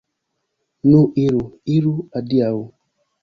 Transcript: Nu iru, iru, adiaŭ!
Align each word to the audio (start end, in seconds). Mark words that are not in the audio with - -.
Nu 0.91 1.01
iru, 1.25 1.43
iru, 1.75 1.93
adiaŭ! 2.21 2.51